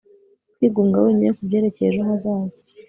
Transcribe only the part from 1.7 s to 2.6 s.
ejo hazaza